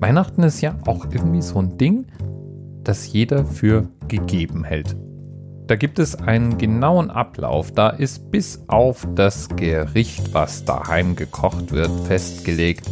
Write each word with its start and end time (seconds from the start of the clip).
Weihnachten 0.00 0.42
ist 0.42 0.62
ja 0.62 0.78
auch 0.86 1.04
irgendwie 1.12 1.42
so 1.42 1.58
ein 1.58 1.76
Ding, 1.76 2.06
das 2.82 3.12
jeder 3.12 3.44
für 3.44 3.88
gegeben 4.08 4.64
hält. 4.64 4.96
Da 5.66 5.76
gibt 5.76 5.98
es 5.98 6.16
einen 6.16 6.56
genauen 6.56 7.10
Ablauf. 7.10 7.70
Da 7.70 7.90
ist 7.90 8.30
bis 8.30 8.64
auf 8.66 9.06
das 9.14 9.48
Gericht, 9.56 10.32
was 10.32 10.64
daheim 10.64 11.16
gekocht 11.16 11.70
wird, 11.72 11.90
festgelegt, 12.06 12.90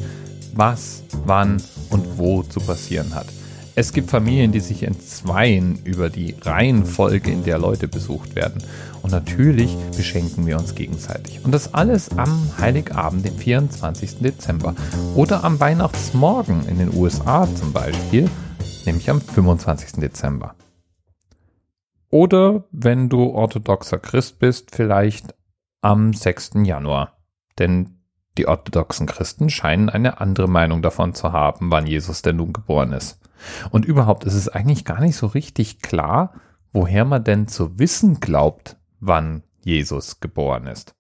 was, 0.54 1.02
wann 1.24 1.62
und 1.88 2.18
wo 2.18 2.42
zu 2.42 2.61
passieren 2.61 3.14
hat. 3.14 3.27
Es 3.79 3.92
gibt 3.92 4.10
Familien, 4.10 4.50
die 4.50 4.58
sich 4.58 4.82
entzweien 4.82 5.79
über 5.84 6.11
die 6.11 6.34
Reihenfolge, 6.42 7.30
in 7.30 7.44
der 7.44 7.61
Leute 7.61 7.86
besucht 7.86 8.34
werden. 8.34 8.61
Und 9.02 9.12
natürlich 9.12 9.72
beschenken 9.96 10.48
wir 10.48 10.58
uns 10.58 10.74
gegenseitig. 10.74 11.44
Und 11.44 11.52
das 11.52 11.74
alles 11.74 12.11
am 12.18 12.58
Heiligabend, 12.58 13.25
den 13.25 13.36
24. 13.36 14.18
Dezember. 14.18 14.75
Oder 15.14 15.44
am 15.44 15.61
Weihnachtsmorgen 15.61 16.66
in 16.66 16.79
den 16.79 16.93
USA 16.93 17.46
zum 17.54 17.72
Beispiel, 17.72 18.29
nämlich 18.84 19.08
am 19.11 19.20
25. 19.20 20.00
Dezember. 20.00 20.56
Oder 22.11 22.64
wenn 22.72 23.08
du 23.08 23.26
orthodoxer 23.26 24.00
Christ 24.00 24.40
bist, 24.40 24.75
vielleicht 24.75 25.36
am 25.82 26.14
6. 26.14 26.64
Januar. 26.64 27.17
Denn 27.61 27.97
die 28.38 28.48
orthodoxen 28.48 29.06
Christen 29.06 29.50
scheinen 29.50 29.90
eine 29.90 30.20
andere 30.20 30.48
Meinung 30.48 30.80
davon 30.80 31.14
zu 31.14 31.32
haben, 31.32 31.70
wann 31.70 31.86
Jesus 31.86 32.22
denn 32.22 32.36
nun 32.36 32.52
geboren 32.52 32.92
ist. 32.92 33.20
Und 33.70 33.84
überhaupt 33.84 34.24
ist 34.24 34.34
es 34.34 34.48
eigentlich 34.48 34.84
gar 34.84 35.00
nicht 35.00 35.16
so 35.16 35.27
richtig 35.27 35.80
klar, 35.80 36.33
woher 36.72 37.05
man 37.05 37.24
denn 37.24 37.48
zu 37.48 37.78
wissen 37.78 38.20
glaubt, 38.20 38.77
wann 39.00 39.42
Jesus 39.62 40.20
geboren 40.20 40.66
ist. 40.66 40.94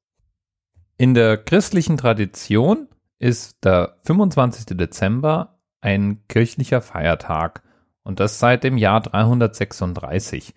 In 0.96 1.14
der 1.14 1.36
christlichen 1.36 1.96
Tradition 1.96 2.88
ist 3.18 3.64
der 3.64 3.96
25. 4.04 4.76
Dezember 4.76 5.58
ein 5.80 6.22
kirchlicher 6.28 6.80
Feiertag 6.80 7.62
und 8.02 8.20
das 8.20 8.38
seit 8.38 8.64
dem 8.64 8.76
Jahr 8.76 9.00
336. 9.00 10.54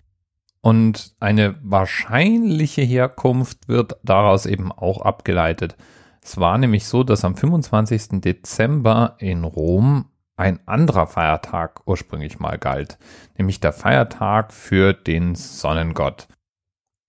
Und 0.61 1.15
eine 1.19 1.55
wahrscheinliche 1.61 2.81
Herkunft 2.81 3.67
wird 3.67 3.97
daraus 4.03 4.45
eben 4.45 4.71
auch 4.71 5.01
abgeleitet. 5.01 5.75
Es 6.23 6.37
war 6.37 6.57
nämlich 6.57 6.85
so, 6.85 7.03
dass 7.03 7.25
am 7.25 7.35
25. 7.35 8.21
Dezember 8.21 9.15
in 9.19 9.43
Rom 9.43 10.05
ein 10.35 10.59
anderer 10.67 11.07
Feiertag 11.07 11.81
ursprünglich 11.85 12.39
mal 12.39 12.57
galt, 12.57 12.97
nämlich 13.37 13.59
der 13.59 13.73
Feiertag 13.73 14.53
für 14.53 14.93
den 14.93 15.35
Sonnengott. 15.35 16.27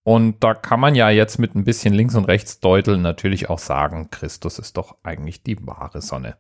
Und 0.05 0.43
da 0.43 0.55
kann 0.55 0.81
man 0.81 0.95
ja 0.95 1.11
jetzt 1.11 1.39
mit 1.39 1.55
ein 1.55 1.65
bisschen 1.65 1.95
links 1.95 2.15
und 2.15 2.25
rechts 2.25 2.61
deuteln 2.61 3.03
natürlich 3.03 3.49
auch 3.49 3.61
sagen, 3.61 4.11
Christus 4.11 4.59
ist 4.59 4.77
doch 4.77 4.97
eigentlich 5.03 5.43
die 5.43 5.65
wahre 5.67 6.03
Sonne. 6.03 6.37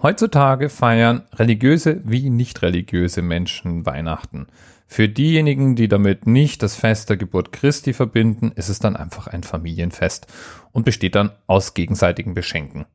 Heutzutage 0.00 0.68
feiern 0.68 1.24
religiöse 1.34 2.00
wie 2.04 2.30
nicht 2.30 2.62
religiöse 2.62 3.20
Menschen 3.20 3.84
Weihnachten. 3.84 4.46
Für 4.86 5.08
diejenigen, 5.08 5.74
die 5.74 5.88
damit 5.88 6.24
nicht 6.24 6.62
das 6.62 6.76
Fest 6.76 7.10
der 7.10 7.16
Geburt 7.16 7.50
Christi 7.50 7.92
verbinden, 7.92 8.52
ist 8.54 8.68
es 8.68 8.78
dann 8.78 8.94
einfach 8.94 9.26
ein 9.26 9.42
Familienfest 9.42 10.28
und 10.70 10.84
besteht 10.84 11.16
dann 11.16 11.32
aus 11.48 11.74
gegenseitigen 11.74 12.32
Beschenken. 12.32 12.86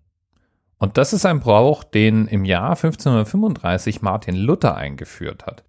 Und 0.78 0.98
das 0.98 1.12
ist 1.12 1.26
ein 1.26 1.42
Brauch, 1.42 1.84
den 1.84 2.28
im 2.28 2.46
Jahr 2.46 2.72
1535 2.72 4.02
Martin 4.02 4.36
Luther 4.36 4.76
eingeführt 4.78 5.46
hat. 5.46 5.66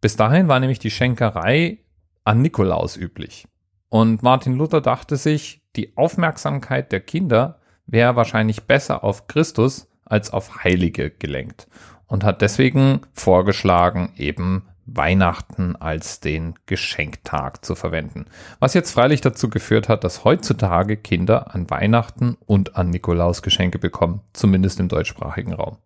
Bis 0.00 0.16
dahin 0.16 0.48
war 0.48 0.60
nämlich 0.60 0.78
die 0.78 0.90
Schenkerei 0.90 1.78
an 2.24 2.40
Nikolaus 2.40 2.96
üblich. 2.96 3.46
Und 3.90 4.22
Martin 4.22 4.54
Luther 4.54 4.80
dachte 4.80 5.16
sich, 5.16 5.62
die 5.76 5.94
Aufmerksamkeit 5.98 6.90
der 6.90 7.00
Kinder 7.00 7.60
wäre 7.86 8.16
wahrscheinlich 8.16 8.64
besser 8.64 9.04
auf 9.04 9.26
Christus 9.26 9.89
als 10.10 10.32
auf 10.32 10.64
Heilige 10.64 11.10
gelenkt 11.10 11.68
und 12.06 12.24
hat 12.24 12.42
deswegen 12.42 13.00
vorgeschlagen, 13.14 14.12
eben 14.16 14.64
Weihnachten 14.86 15.76
als 15.76 16.20
den 16.20 16.54
Geschenktag 16.66 17.64
zu 17.64 17.74
verwenden. 17.74 18.26
Was 18.58 18.74
jetzt 18.74 18.90
freilich 18.90 19.20
dazu 19.20 19.48
geführt 19.48 19.88
hat, 19.88 20.02
dass 20.04 20.24
heutzutage 20.24 20.96
Kinder 20.96 21.54
an 21.54 21.70
Weihnachten 21.70 22.36
und 22.46 22.76
an 22.76 22.90
Nikolaus 22.90 23.42
Geschenke 23.42 23.78
bekommen, 23.78 24.20
zumindest 24.32 24.80
im 24.80 24.88
deutschsprachigen 24.88 25.52
Raum. 25.52 25.78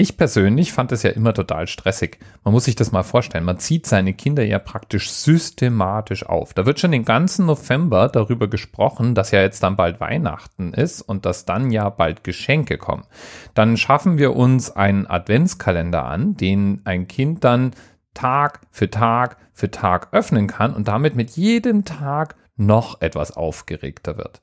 Ich 0.00 0.16
persönlich 0.16 0.72
fand 0.72 0.92
es 0.92 1.02
ja 1.02 1.10
immer 1.10 1.34
total 1.34 1.66
stressig. 1.66 2.20
Man 2.44 2.54
muss 2.54 2.66
sich 2.66 2.76
das 2.76 2.92
mal 2.92 3.02
vorstellen. 3.02 3.44
Man 3.44 3.58
zieht 3.58 3.84
seine 3.84 4.14
Kinder 4.14 4.44
ja 4.44 4.60
praktisch 4.60 5.10
systematisch 5.10 6.24
auf. 6.24 6.54
Da 6.54 6.66
wird 6.66 6.78
schon 6.78 6.92
den 6.92 7.04
ganzen 7.04 7.46
November 7.46 8.08
darüber 8.08 8.46
gesprochen, 8.46 9.16
dass 9.16 9.32
ja 9.32 9.40
jetzt 9.40 9.64
dann 9.64 9.74
bald 9.74 9.98
Weihnachten 9.98 10.72
ist 10.72 11.02
und 11.02 11.26
dass 11.26 11.46
dann 11.46 11.72
ja 11.72 11.88
bald 11.88 12.22
Geschenke 12.22 12.78
kommen. 12.78 13.06
Dann 13.54 13.76
schaffen 13.76 14.18
wir 14.18 14.36
uns 14.36 14.70
einen 14.70 15.08
Adventskalender 15.08 16.04
an, 16.04 16.36
den 16.36 16.80
ein 16.84 17.08
Kind 17.08 17.42
dann 17.42 17.72
Tag 18.14 18.60
für 18.70 18.90
Tag 18.90 19.36
für 19.52 19.72
Tag 19.72 20.12
öffnen 20.12 20.46
kann 20.46 20.74
und 20.74 20.86
damit 20.86 21.16
mit 21.16 21.30
jedem 21.30 21.84
Tag 21.84 22.36
noch 22.56 23.00
etwas 23.00 23.36
aufgeregter 23.36 24.16
wird. 24.16 24.42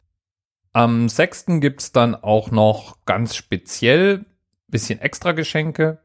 Am 0.73 1.07
6. 1.07 1.61
gibt 1.61 1.79
es 1.79 1.91
dann 1.93 2.13
auch 2.13 2.51
noch 2.51 2.97
ganz 3.05 3.37
speziell 3.37 4.25
bisschen 4.75 4.99
extra 4.99 5.31
Geschenke. 5.31 5.99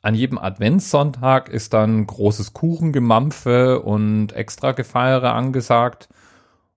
An 0.00 0.14
jedem 0.14 0.38
Adventssonntag 0.38 1.50
ist 1.50 1.74
dann 1.74 2.06
großes 2.06 2.54
Kuchengemampfe 2.54 3.82
und 3.82 4.32
extra 4.32 4.72
Gefeiere 4.72 5.32
angesagt. 5.32 6.08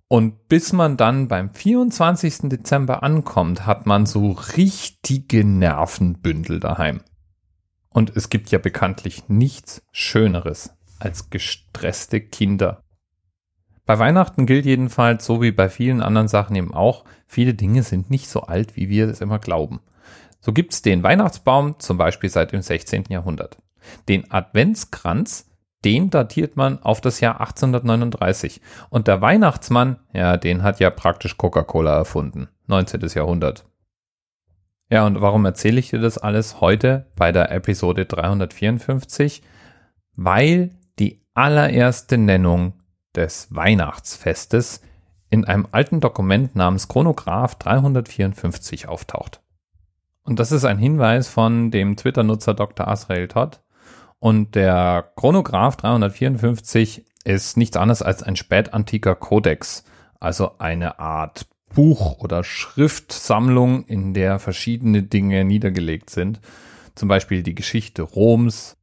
Und 0.10 0.50
bis 0.50 0.74
man 0.74 0.98
dann 0.98 1.30
beim 1.30 1.54
24. 1.54 2.50
Dezember 2.50 3.02
ankommt, 3.02 3.66
hat 3.66 3.86
man 3.86 4.06
so 4.06 4.32
richtige 4.58 5.46
Nervenbündel 5.46 6.60
daheim. 6.60 7.00
Und 7.88 8.14
es 8.18 8.30
gibt 8.30 8.52
ja 8.52 8.60
bekanntlich 8.60 9.30
nichts 9.30 9.84
Schöneres 9.94 10.74
als 11.00 11.30
gestresste 11.30 12.20
Kinder. 12.20 12.84
Bei 13.86 14.00
Weihnachten 14.00 14.46
gilt 14.46 14.66
jedenfalls, 14.66 15.26
so 15.26 15.42
wie 15.42 15.54
bei 15.54 15.70
vielen 15.70 16.02
anderen 16.02 16.28
Sachen 16.28 16.58
eben 16.58 16.74
auch, 16.74 17.06
viele 17.26 17.54
Dinge 17.54 17.84
sind 17.84 18.10
nicht 18.10 18.28
so 18.28 18.42
alt, 18.42 18.76
wie 18.76 18.90
wir 18.90 19.08
es 19.08 19.22
immer 19.22 19.40
glauben. 19.40 19.80
So 20.42 20.52
gibt's 20.52 20.82
den 20.82 21.04
Weihnachtsbaum 21.04 21.80
zum 21.80 21.98
Beispiel 21.98 22.30
seit 22.30 22.52
dem 22.52 22.62
16. 22.62 23.06
Jahrhundert. 23.10 23.58
Den 24.10 24.30
Adventskranz, 24.32 25.50
den 25.86 26.10
datiert 26.10 26.58
man 26.58 26.82
auf 26.82 27.00
das 27.00 27.20
Jahr 27.20 27.40
1839. 27.40 28.62
Und 28.90 29.08
der 29.08 29.22
Weihnachtsmann, 29.22 29.98
ja, 30.14 30.38
den 30.38 30.64
hat 30.64 30.80
ja 30.80 30.90
praktisch 30.90 31.38
Coca-Cola 31.38 31.96
erfunden. 31.96 32.50
19. 32.68 33.02
Jahrhundert. 33.14 33.66
Ja, 34.90 35.06
und 35.06 35.22
warum 35.22 35.46
erzähle 35.46 35.80
ich 35.80 35.90
dir 35.90 36.00
das 36.00 36.18
alles 36.18 36.60
heute 36.60 37.08
bei 37.16 37.32
der 37.32 37.52
Episode 37.52 38.06
354? 38.06 39.42
Weil 40.16 40.72
die 41.00 41.24
allererste 41.34 42.18
Nennung 42.18 42.74
des 43.16 43.48
Weihnachtsfestes 43.52 44.82
in 45.30 45.46
einem 45.46 45.68
alten 45.72 46.02
Dokument 46.02 46.56
namens 46.56 46.88
Chronograph 46.88 47.56
354 47.56 48.88
auftaucht. 48.88 49.42
Und 50.24 50.40
das 50.40 50.52
ist 50.52 50.66
ein 50.66 50.78
Hinweis 50.78 51.28
von 51.28 51.72
dem 51.72 51.96
Twitter-Nutzer 51.96 52.54
Dr. 52.54 52.88
Asrael 52.88 53.28
Todd. 53.28 53.62
Und 54.20 54.56
der 54.56 55.12
Chronograph 55.16 55.78
354 55.78 57.06
ist 57.24 57.58
nichts 57.58 57.78
anderes 57.78 58.02
als 58.02 58.24
ein 58.24 58.36
spätantiker 58.36 59.16
Kodex, 59.16 59.84
also 60.20 60.58
eine 60.60 61.00
Art 61.00 61.48
Buch- 61.74 62.20
oder 62.20 62.44
Schriftsammlung, 62.44 63.86
in 63.86 64.14
der 64.14 64.40
verschiedene 64.40 65.04
Dinge 65.04 65.44
niedergelegt 65.44 66.10
sind. 66.10 66.40
Zum 66.96 67.08
Beispiel 67.08 67.44
die 67.44 67.56
Geschichte 67.56 68.04
Roms, 68.04 68.78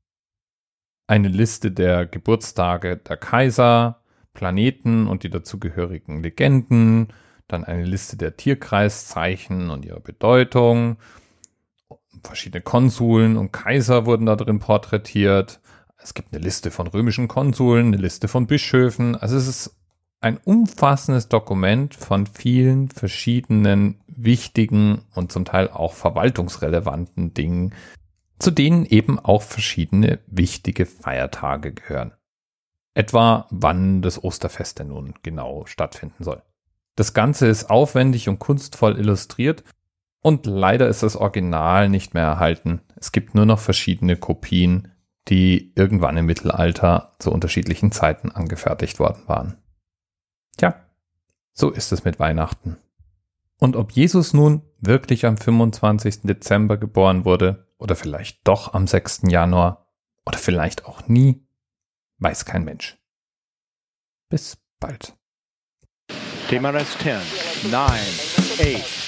eine 1.06 1.28
Liste 1.28 1.70
der 1.70 2.06
Geburtstage 2.06 2.96
der 2.96 3.16
Kaiser, 3.16 4.02
Planeten 4.34 5.06
und 5.06 5.22
die 5.22 5.30
dazugehörigen 5.30 6.22
Legenden, 6.22 7.08
dann 7.48 7.64
eine 7.64 7.84
Liste 7.84 8.16
der 8.16 8.36
Tierkreiszeichen 8.36 9.70
und 9.70 9.84
ihre 9.84 10.00
Bedeutung. 10.00 10.98
Verschiedene 12.22 12.62
Konsuln 12.62 13.36
und 13.36 13.52
Kaiser 13.52 14.06
wurden 14.06 14.26
da 14.26 14.36
drin 14.36 14.58
porträtiert. 14.58 15.60
Es 15.96 16.14
gibt 16.14 16.32
eine 16.32 16.42
Liste 16.42 16.70
von 16.70 16.86
römischen 16.86 17.28
Konsuln, 17.28 17.88
eine 17.88 17.96
Liste 17.96 18.28
von 18.28 18.46
Bischöfen. 18.46 19.16
Also 19.16 19.36
es 19.36 19.48
ist 19.48 19.76
ein 20.20 20.38
umfassendes 20.38 21.28
Dokument 21.28 21.94
von 21.94 22.26
vielen 22.26 22.88
verschiedenen 22.90 24.00
wichtigen 24.06 25.02
und 25.14 25.30
zum 25.30 25.44
Teil 25.44 25.68
auch 25.68 25.92
verwaltungsrelevanten 25.92 27.34
Dingen, 27.34 27.74
zu 28.38 28.50
denen 28.50 28.84
eben 28.84 29.18
auch 29.18 29.42
verschiedene 29.42 30.20
wichtige 30.26 30.86
Feiertage 30.86 31.72
gehören. 31.72 32.12
Etwa 32.94 33.46
wann 33.50 34.02
das 34.02 34.22
Osterfest 34.22 34.80
denn 34.80 34.88
nun 34.88 35.14
genau 35.22 35.66
stattfinden 35.66 36.24
soll. 36.24 36.42
Das 36.96 37.14
Ganze 37.14 37.46
ist 37.46 37.70
aufwendig 37.70 38.28
und 38.28 38.40
kunstvoll 38.40 38.98
illustriert 38.98 39.62
und 40.20 40.46
leider 40.46 40.88
ist 40.88 41.02
das 41.02 41.16
Original 41.16 41.88
nicht 41.88 42.14
mehr 42.14 42.24
erhalten. 42.24 42.82
Es 42.96 43.12
gibt 43.12 43.34
nur 43.34 43.46
noch 43.46 43.58
verschiedene 43.58 44.16
Kopien, 44.16 44.92
die 45.28 45.72
irgendwann 45.76 46.16
im 46.16 46.26
Mittelalter 46.26 47.14
zu 47.18 47.30
unterschiedlichen 47.30 47.92
Zeiten 47.92 48.30
angefertigt 48.30 48.98
worden 48.98 49.22
waren. 49.26 49.58
Tja, 50.56 50.74
so 51.52 51.70
ist 51.70 51.92
es 51.92 52.04
mit 52.04 52.18
Weihnachten. 52.18 52.78
Und 53.58 53.76
ob 53.76 53.92
Jesus 53.92 54.32
nun 54.32 54.62
wirklich 54.80 55.26
am 55.26 55.36
25. 55.36 56.22
Dezember 56.22 56.76
geboren 56.76 57.24
wurde, 57.24 57.68
oder 57.78 57.96
vielleicht 57.96 58.46
doch 58.46 58.74
am 58.74 58.86
6. 58.86 59.22
Januar 59.28 59.86
oder 60.26 60.38
vielleicht 60.38 60.84
auch 60.86 61.08
nie, 61.08 61.46
weiß 62.18 62.44
kein 62.44 62.64
Mensch. 62.64 62.98
Bis 64.28 64.58
bald. 64.80 65.16
TMRS 66.48 66.98
10, 66.98 67.70
9, 67.70 67.82
8. 68.74 69.07